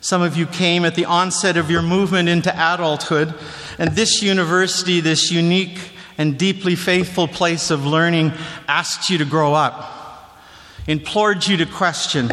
Some 0.00 0.22
of 0.22 0.36
you 0.36 0.46
came 0.46 0.84
at 0.84 0.94
the 0.94 1.04
onset 1.04 1.56
of 1.56 1.70
your 1.70 1.82
movement 1.82 2.28
into 2.28 2.50
adulthood, 2.50 3.34
and 3.78 3.94
this 3.94 4.22
university, 4.22 5.00
this 5.00 5.30
unique 5.30 5.78
and 6.16 6.38
deeply 6.38 6.74
faithful 6.74 7.28
place 7.28 7.70
of 7.70 7.84
learning, 7.84 8.32
asked 8.66 9.10
you 9.10 9.18
to 9.18 9.26
grow 9.26 9.52
up, 9.52 10.40
implored 10.86 11.46
you 11.46 11.58
to 11.58 11.66
question, 11.66 12.30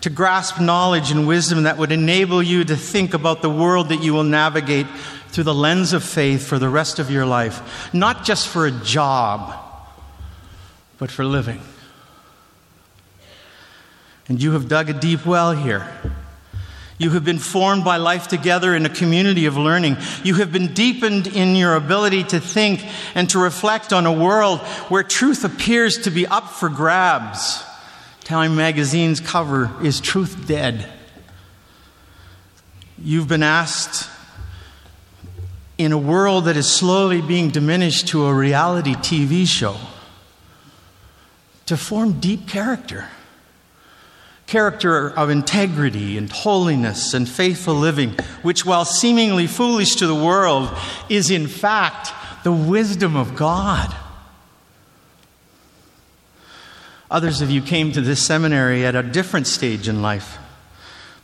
to 0.00 0.10
grasp 0.10 0.60
knowledge 0.60 1.12
and 1.12 1.26
wisdom 1.26 1.62
that 1.62 1.78
would 1.78 1.92
enable 1.92 2.42
you 2.42 2.64
to 2.64 2.76
think 2.76 3.14
about 3.14 3.42
the 3.42 3.50
world 3.50 3.90
that 3.90 4.02
you 4.02 4.12
will 4.12 4.24
navigate 4.24 4.86
through 5.28 5.44
the 5.44 5.54
lens 5.54 5.92
of 5.92 6.02
faith 6.02 6.44
for 6.44 6.58
the 6.58 6.68
rest 6.68 6.98
of 6.98 7.10
your 7.10 7.26
life, 7.26 7.92
not 7.94 8.24
just 8.24 8.48
for 8.48 8.66
a 8.66 8.70
job, 8.70 9.54
but 10.98 11.10
for 11.10 11.24
living. 11.24 11.60
And 14.28 14.42
you 14.42 14.52
have 14.52 14.68
dug 14.68 14.90
a 14.90 14.92
deep 14.92 15.24
well 15.24 15.52
here 15.52 15.88
you 16.98 17.10
have 17.10 17.24
been 17.24 17.38
formed 17.38 17.84
by 17.84 17.96
life 17.96 18.28
together 18.28 18.74
in 18.74 18.86
a 18.86 18.88
community 18.88 19.46
of 19.46 19.56
learning. 19.56 19.96
You 20.22 20.34
have 20.34 20.52
been 20.52 20.72
deepened 20.74 21.26
in 21.26 21.56
your 21.56 21.74
ability 21.74 22.24
to 22.24 22.40
think 22.40 22.84
and 23.16 23.28
to 23.30 23.38
reflect 23.38 23.92
on 23.92 24.06
a 24.06 24.12
world 24.12 24.60
where 24.88 25.02
truth 25.02 25.44
appears 25.44 25.98
to 25.98 26.10
be 26.10 26.26
up 26.26 26.50
for 26.50 26.68
grabs. 26.68 27.64
Time 28.22 28.54
magazine's 28.54 29.20
cover 29.20 29.70
is 29.82 30.00
Truth 30.00 30.46
Dead? 30.46 30.88
You've 32.96 33.28
been 33.28 33.42
asked 33.42 34.08
in 35.76 35.90
a 35.90 35.98
world 35.98 36.44
that 36.44 36.56
is 36.56 36.70
slowly 36.70 37.20
being 37.20 37.50
diminished 37.50 38.08
to 38.08 38.24
a 38.26 38.32
reality 38.32 38.94
TV 38.94 39.46
show 39.46 39.76
to 41.66 41.76
form 41.76 42.20
deep 42.20 42.46
character 42.46 43.08
character 44.46 45.10
of 45.10 45.30
integrity 45.30 46.18
and 46.18 46.30
holiness 46.30 47.14
and 47.14 47.28
faithful 47.28 47.74
living, 47.74 48.10
which, 48.42 48.66
while 48.66 48.84
seemingly 48.84 49.46
foolish 49.46 49.96
to 49.96 50.06
the 50.06 50.14
world, 50.14 50.70
is 51.08 51.30
in 51.30 51.46
fact 51.46 52.12
the 52.44 52.52
wisdom 52.52 53.16
of 53.16 53.34
God. 53.34 53.94
Others 57.10 57.40
of 57.40 57.50
you 57.50 57.62
came 57.62 57.92
to 57.92 58.00
this 58.00 58.24
seminary 58.24 58.84
at 58.84 58.94
a 58.94 59.02
different 59.02 59.46
stage 59.46 59.88
in 59.88 60.02
life. 60.02 60.38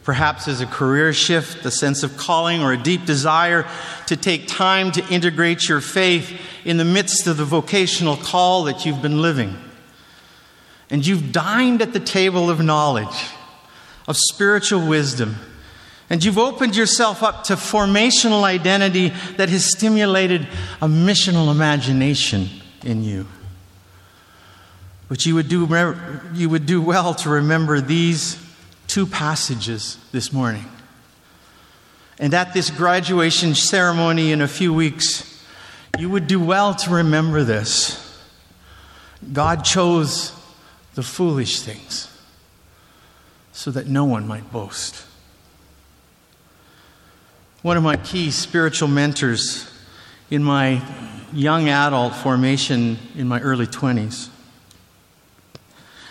Perhaps 0.03 0.49
as 0.49 0.61
a 0.61 0.67
career 0.67 1.13
shift, 1.13 1.65
a 1.67 1.71
sense 1.71 2.03
of 2.03 2.17
calling, 2.17 2.63
or 2.63 2.73
a 2.73 2.83
deep 2.83 3.05
desire 3.05 3.69
to 4.07 4.17
take 4.17 4.49
time 4.49 4.93
to 4.93 5.07
integrate 5.09 5.69
your 5.69 5.81
faith 5.81 6.41
in 6.65 6.79
the 6.79 6.85
midst 6.85 7.27
of 7.27 7.37
the 7.37 7.45
vocational 7.45 8.17
call 8.17 8.65
that 8.65 8.87
you've 8.87 9.03
been 9.03 9.21
living 9.21 9.57
and 10.91 11.07
you've 11.07 11.33
dined 11.33 11.83
at 11.83 11.93
the 11.93 12.01
table 12.01 12.51
of 12.51 12.61
knowledge, 12.61 13.31
of 14.09 14.17
spiritual 14.17 14.87
wisdom, 14.87 15.37
and 16.09 16.25
you've 16.25 16.39
opened 16.39 16.75
yourself 16.75 17.23
up 17.23 17.45
to 17.45 17.55
formational 17.55 18.43
identity 18.43 19.13
that 19.37 19.49
has 19.49 19.65
stimulated 19.65 20.49
a 20.83 20.89
missional 20.89 21.53
imagination 21.53 22.49
in 22.83 23.05
you. 23.05 23.29
But 25.09 25.25
you 25.25 25.37
would 25.37 25.49
do, 25.49 25.69
you 26.35 26.49
would 26.49 26.67
do 26.67 26.83
well 26.83 27.15
to 27.15 27.31
remember 27.31 27.81
these 27.81 28.45
two 28.89 29.07
passages 29.07 29.99
this 30.11 30.33
morning. 30.33 30.65
And 32.19 32.35
at 32.35 32.55
this 32.55 32.71
graduation 32.71 33.55
ceremony 33.55 34.33
in 34.33 34.43
a 34.43 34.49
few 34.49 34.75
weeks, 34.75 35.45
you 35.99 36.11
would 36.11 36.27
do 36.27 36.41
well 36.41 36.75
to 36.75 36.91
remember 36.91 37.45
this. 37.45 38.21
God 39.33 39.65
chose 39.65 40.33
the 40.95 41.03
foolish 41.03 41.61
things 41.63 42.09
so 43.53 43.71
that 43.71 43.87
no 43.87 44.05
one 44.05 44.27
might 44.27 44.51
boast. 44.53 45.05
One 47.63 47.77
of 47.77 47.83
my 47.83 47.97
key 47.97 48.31
spiritual 48.31 48.89
mentors 48.89 49.71
in 50.31 50.43
my 50.43 50.83
young 51.33 51.69
adult 51.69 52.15
formation 52.15 52.99
in 53.15 53.29
my 53.29 53.41
early 53.41 53.67
20s. 53.67 54.29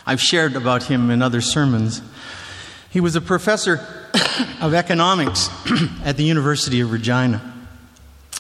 I've 0.06 0.22
shared 0.22 0.56
about 0.56 0.84
him 0.84 1.10
in 1.10 1.22
other 1.22 1.42
sermons. 1.42 2.02
He 2.90 3.00
was 3.00 3.16
a 3.16 3.22
professor 3.22 3.76
of 4.62 4.74
economics 4.74 5.50
at 6.04 6.18
the 6.18 6.24
University 6.24 6.82
of 6.82 6.92
Regina. 6.92 7.42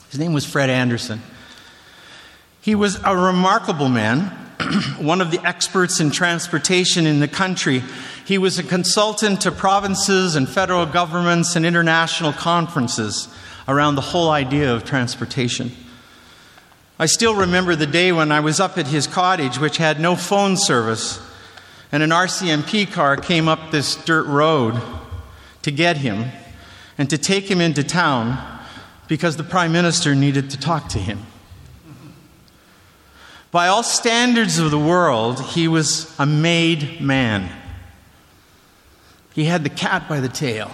His 0.10 0.20
name 0.20 0.34
was 0.34 0.46
Fred 0.46 0.70
Anderson. 0.70 1.22
He 2.62 2.76
was 2.76 3.00
a 3.04 3.16
remarkable 3.16 3.90
man 3.90 4.39
one 5.00 5.22
of 5.22 5.32
the 5.32 5.46
experts 5.46 6.00
in 6.00 6.12
transportation 6.12 7.06
in 7.06 7.20
the 7.20 7.28
country. 7.28 7.82
He 8.26 8.38
was 8.38 8.60
a 8.60 8.64
consultant 8.64 9.42
to 9.42 9.52
provinces 9.52 10.36
and 10.36 10.48
federal 10.48 10.86
governments 10.86 11.56
and 11.56 11.66
international 11.66 12.34
conferences 12.34 13.28
around 13.68 13.96
the 13.96 14.02
whole 14.02 14.30
idea 14.30 14.74
of 14.74 14.84
transportation. 14.84 15.72
I 17.00 17.06
still 17.06 17.36
remember 17.36 17.76
the 17.76 17.88
day 17.88 18.12
when 18.12 18.32
I 18.32 18.42
was 18.42 18.60
up 18.60 18.78
at 18.78 18.88
his 18.88 19.08
cottage, 19.08 19.58
which 19.58 19.78
had 19.78 20.00
no 20.00 20.16
phone 20.16 20.58
service, 20.58 21.20
and 21.92 22.04
an 22.04 22.10
RCMP 22.10 22.92
car 22.92 23.16
came 23.16 23.48
up 23.48 23.72
this 23.72 23.96
dirt 23.96 24.26
road 24.28 24.80
to 25.62 25.72
get 25.72 25.98
him 25.98 26.26
and 26.98 27.10
to 27.10 27.18
take 27.18 27.50
him 27.50 27.62
into 27.62 27.84
town 27.84 28.38
because 29.08 29.38
the 29.38 29.44
prime 29.44 29.72
minister 29.72 30.14
needed 30.14 30.50
to 30.52 30.60
talk 30.60 30.90
to 30.90 31.00
him. 31.00 31.26
By 33.52 33.68
all 33.68 33.82
standards 33.82 34.60
of 34.60 34.70
the 34.70 34.78
world, 34.78 35.42
he 35.42 35.68
was 35.68 36.14
a 36.20 36.26
made 36.26 37.02
man. 37.02 37.50
He 39.34 39.46
had 39.46 39.64
the 39.64 39.70
cat 39.70 40.08
by 40.08 40.20
the 40.20 40.30
tail. 40.30 40.72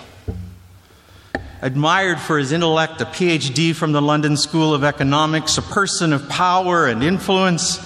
Admired 1.61 2.19
for 2.19 2.37
his 2.37 2.51
intellect, 2.51 2.99
a 2.99 3.05
PhD 3.05 3.73
from 3.73 3.93
the 3.93 4.01
London 4.01 4.35
School 4.35 4.73
of 4.73 4.83
Economics, 4.83 5.57
a 5.57 5.61
person 5.61 6.11
of 6.11 6.27
power 6.27 6.85
and 6.87 7.01
influence, 7.01 7.79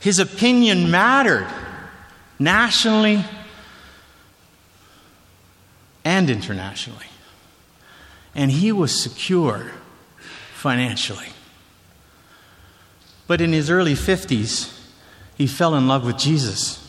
his 0.00 0.18
opinion 0.18 0.90
mattered 0.90 1.46
nationally 2.38 3.24
and 6.04 6.30
internationally. 6.30 7.06
And 8.34 8.50
he 8.50 8.72
was 8.72 8.98
secure 8.98 9.72
financially. 10.54 11.28
But 13.32 13.40
in 13.40 13.54
his 13.54 13.70
early 13.70 13.94
50s, 13.94 14.78
he 15.38 15.46
fell 15.46 15.74
in 15.74 15.88
love 15.88 16.04
with 16.04 16.18
Jesus. 16.18 16.86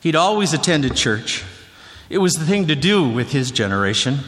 He'd 0.00 0.14
always 0.14 0.52
attended 0.52 0.94
church. 0.94 1.42
It 2.08 2.18
was 2.18 2.34
the 2.34 2.46
thing 2.46 2.68
to 2.68 2.76
do 2.76 3.08
with 3.08 3.32
his 3.32 3.50
generation. 3.50 4.20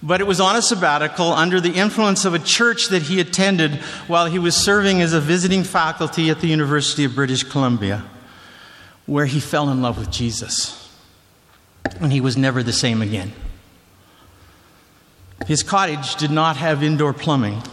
But 0.00 0.20
it 0.20 0.26
was 0.28 0.38
on 0.38 0.54
a 0.54 0.62
sabbatical 0.62 1.32
under 1.32 1.60
the 1.60 1.72
influence 1.72 2.24
of 2.24 2.32
a 2.32 2.38
church 2.38 2.90
that 2.90 3.02
he 3.02 3.18
attended 3.18 3.74
while 4.06 4.26
he 4.26 4.38
was 4.38 4.54
serving 4.54 5.02
as 5.02 5.12
a 5.12 5.20
visiting 5.20 5.64
faculty 5.64 6.30
at 6.30 6.40
the 6.40 6.46
University 6.46 7.02
of 7.02 7.16
British 7.16 7.42
Columbia, 7.42 8.04
where 9.04 9.26
he 9.26 9.40
fell 9.40 9.68
in 9.68 9.82
love 9.82 9.98
with 9.98 10.12
Jesus. 10.12 10.96
And 12.00 12.12
he 12.12 12.20
was 12.20 12.36
never 12.36 12.62
the 12.62 12.72
same 12.72 13.02
again. 13.02 13.32
His 15.48 15.64
cottage 15.64 16.14
did 16.14 16.30
not 16.30 16.56
have 16.56 16.84
indoor 16.84 17.12
plumbing. 17.12 17.64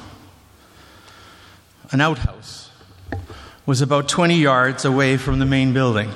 An 1.91 2.02
outhouse 2.02 2.72
was 3.65 3.82
about 3.82 4.08
20 4.10 4.36
yards 4.36 4.86
away 4.86 5.17
from 5.17 5.39
the 5.39 5.46
main 5.46 5.74
building. 5.74 6.12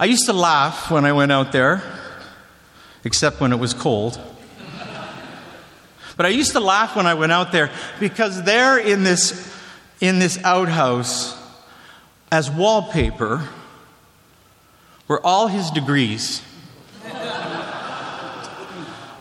I 0.00 0.06
used 0.06 0.26
to 0.26 0.32
laugh 0.32 0.90
when 0.90 1.04
I 1.04 1.12
went 1.12 1.32
out 1.32 1.52
there, 1.52 1.82
except 3.04 3.40
when 3.40 3.52
it 3.52 3.58
was 3.58 3.74
cold. 3.74 4.20
But 6.16 6.26
I 6.26 6.30
used 6.30 6.52
to 6.52 6.60
laugh 6.60 6.96
when 6.96 7.06
I 7.06 7.14
went 7.14 7.32
out 7.32 7.52
there 7.52 7.70
because 8.00 8.42
there 8.42 8.78
in 8.78 9.04
this, 9.04 9.54
in 10.00 10.18
this 10.18 10.42
outhouse, 10.42 11.36
as 12.32 12.50
wallpaper, 12.50 13.48
were 15.06 15.24
all 15.24 15.46
his 15.46 15.70
degrees 15.70 16.42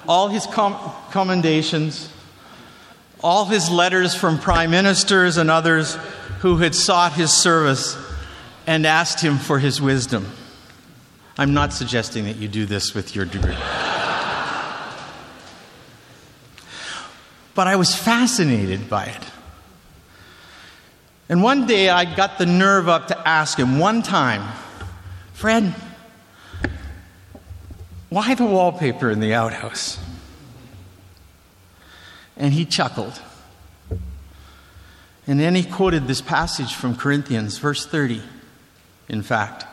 all 0.08 0.30
his 0.30 0.48
com- 0.48 0.78
commendations, 1.12 2.10
all 3.24 3.46
his 3.46 3.70
letters 3.70 4.14
from 4.14 4.38
prime 4.38 4.72
ministers 4.72 5.38
and 5.38 5.50
others 5.50 5.96
who 6.40 6.58
had 6.58 6.76
sought 6.76 7.14
his 7.14 7.34
service 7.34 7.98
and 8.66 8.86
asked 8.86 9.22
him 9.22 9.38
for 9.38 9.60
his 9.60 9.82
wisdom. 9.82 10.30
I'm 11.38 11.54
not 11.54 11.74
suggesting 11.74 12.26
that 12.26 12.38
you 12.38 12.48
do 12.48 12.66
this 12.66 12.94
with 12.94 13.16
your 13.16 13.26
degree. 13.26 13.56
but 17.56 17.68
I 17.68 17.76
was 17.76 17.96
fascinated 17.96 18.90
by 18.90 19.06
it. 19.06 19.24
And 21.30 21.44
one 21.44 21.66
day 21.66 21.90
I 21.90 22.06
got 22.16 22.38
the 22.38 22.46
nerve 22.46 22.88
up 22.88 23.08
to 23.08 23.28
ask 23.28 23.58
him 23.58 23.80
one 23.80 24.02
time, 24.02 24.56
Fred, 25.34 25.74
why 28.10 28.34
the 28.36 28.46
wallpaper 28.46 29.12
in 29.12 29.20
the 29.20 29.34
outhouse? 29.34 30.00
And 32.38 32.54
he 32.54 32.66
chuckled. 32.66 33.22
And 35.26 35.40
then 35.40 35.56
he 35.56 35.64
quoted 35.64 36.08
this 36.08 36.22
passage 36.22 36.74
from 36.74 36.96
Corinthians, 36.96 37.58
verse 37.58 37.86
30, 37.86 38.22
in 39.10 39.22
fact. 39.22 39.66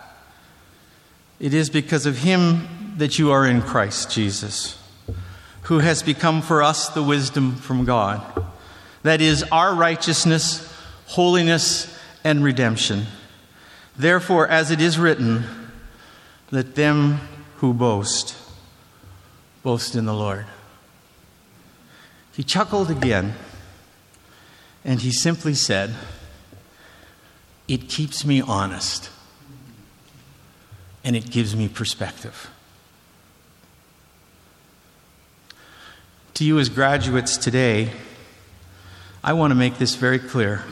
It 1.38 1.54
is 1.54 1.70
because 1.70 2.06
of 2.06 2.18
him 2.18 2.94
that 2.96 3.18
you 3.18 3.30
are 3.30 3.46
in 3.46 3.62
Christ 3.62 4.10
Jesus, 4.10 4.78
who 5.62 5.78
has 5.78 6.02
become 6.02 6.42
for 6.42 6.62
us 6.62 6.88
the 6.88 7.02
wisdom 7.02 7.54
from 7.56 7.84
God. 7.84 8.22
That 9.02 9.20
is, 9.20 9.44
our 9.52 9.74
righteousness, 9.74 10.72
holiness, 11.06 11.96
and 12.24 12.42
redemption. 12.42 13.06
Therefore, 13.96 14.48
as 14.48 14.70
it 14.70 14.80
is 14.80 14.98
written, 14.98 15.44
let 16.50 16.74
them 16.74 17.20
who 17.56 17.74
boast, 17.74 18.36
boast 19.62 19.94
in 19.94 20.04
the 20.04 20.14
Lord. 20.14 20.46
He 22.36 22.42
chuckled 22.42 22.90
again 22.90 23.34
and 24.84 25.00
he 25.00 25.12
simply 25.12 25.54
said, 25.54 25.94
It 27.68 27.88
keeps 27.88 28.24
me 28.24 28.40
honest 28.40 29.10
and 31.04 31.14
it 31.14 31.30
gives 31.30 31.54
me 31.54 31.68
perspective. 31.68 32.50
To 36.34 36.44
you, 36.44 36.58
as 36.58 36.68
graduates 36.68 37.36
today, 37.36 37.92
I 39.22 39.34
want 39.34 39.52
to 39.52 39.54
make 39.54 39.78
this 39.78 39.94
very 39.94 40.18
clear. 40.18 40.64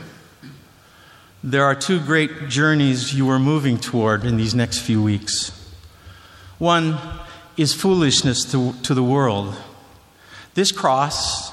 There 1.44 1.64
are 1.64 1.74
two 1.74 2.00
great 2.00 2.48
journeys 2.48 3.14
you 3.14 3.28
are 3.30 3.38
moving 3.38 3.78
toward 3.78 4.24
in 4.24 4.36
these 4.36 4.54
next 4.54 4.78
few 4.78 5.00
weeks. 5.02 5.50
One 6.58 6.98
is 7.56 7.74
foolishness 7.74 8.50
to, 8.50 8.72
to 8.82 8.94
the 8.94 9.02
world. 9.02 9.56
This 10.54 10.72
cross 10.72 11.52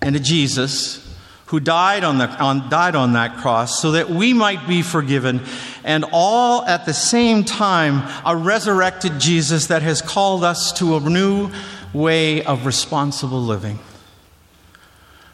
and 0.00 0.16
a 0.16 0.20
Jesus 0.20 1.04
who 1.46 1.60
died 1.60 2.04
on, 2.04 2.18
the, 2.18 2.28
on, 2.28 2.68
died 2.68 2.94
on 2.94 3.14
that 3.14 3.38
cross 3.38 3.80
so 3.80 3.92
that 3.92 4.10
we 4.10 4.34
might 4.34 4.68
be 4.68 4.82
forgiven, 4.82 5.40
and 5.82 6.04
all 6.12 6.62
at 6.64 6.84
the 6.84 6.92
same 6.92 7.42
time, 7.42 8.02
a 8.26 8.36
resurrected 8.36 9.18
Jesus 9.18 9.68
that 9.68 9.80
has 9.80 10.02
called 10.02 10.44
us 10.44 10.72
to 10.74 10.96
a 10.96 11.00
new 11.00 11.50
way 11.94 12.44
of 12.44 12.66
responsible 12.66 13.40
living. 13.40 13.78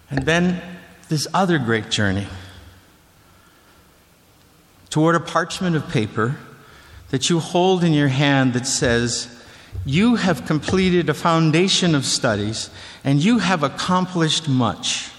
And 0.08 0.24
then 0.24 0.62
this 1.08 1.26
other 1.34 1.58
great 1.58 1.90
journey 1.90 2.28
toward 4.90 5.16
a 5.16 5.20
parchment 5.20 5.74
of 5.74 5.88
paper 5.88 6.36
that 7.10 7.28
you 7.28 7.40
hold 7.40 7.82
in 7.82 7.92
your 7.92 8.06
hand 8.06 8.52
that 8.52 8.64
says, 8.64 9.33
You 9.86 10.16
have 10.16 10.46
completed 10.46 11.08
a 11.08 11.14
foundation 11.14 11.94
of 11.94 12.04
studies 12.04 12.70
and 13.02 13.22
you 13.22 13.38
have 13.38 13.62
accomplished 13.62 14.48
much. 14.48 15.10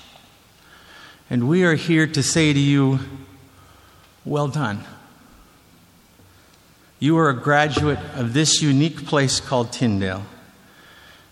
And 1.29 1.47
we 1.47 1.63
are 1.63 1.75
here 1.75 2.07
to 2.07 2.23
say 2.23 2.53
to 2.53 2.59
you, 2.59 2.99
Well 4.23 4.47
done. 4.47 4.83
You 6.99 7.17
are 7.17 7.29
a 7.29 7.39
graduate 7.39 7.99
of 8.15 8.33
this 8.33 8.61
unique 8.61 9.05
place 9.05 9.39
called 9.39 9.71
Tyndale, 9.71 10.23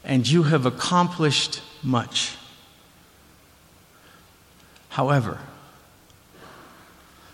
and 0.03 0.27
you 0.27 0.43
have 0.43 0.65
accomplished 0.65 1.61
much. 1.81 2.35
However, 4.89 5.39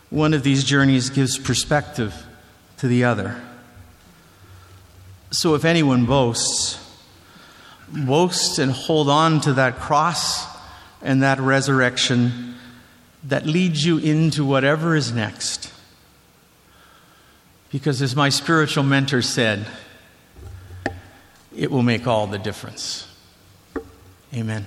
one 0.10 0.34
of 0.34 0.43
these 0.43 0.63
journeys 0.63 1.10
gives 1.10 1.38
perspective 1.38 2.15
to 2.78 2.88
the 2.88 3.04
other. 3.04 3.41
So 5.31 5.55
if 5.55 5.65
anyone 5.65 6.05
boasts, 6.05 6.85
boast 7.87 8.59
and 8.59 8.71
hold 8.71 9.09
on 9.09 9.41
to 9.41 9.53
that 9.53 9.77
cross 9.77 10.47
and 11.01 11.23
that 11.23 11.39
resurrection 11.39 12.55
that 13.23 13.45
leads 13.45 13.85
you 13.85 13.97
into 13.97 14.45
whatever 14.45 14.95
is 14.95 15.11
next. 15.11 15.71
Because 17.71 18.01
as 18.01 18.15
my 18.15 18.29
spiritual 18.29 18.83
mentor 18.83 19.21
said, 19.21 19.67
it 21.55 21.69
will 21.69 21.83
make 21.83 22.07
all 22.07 22.25
the 22.25 22.39
difference. 22.39 23.07
Amen. 24.33 24.65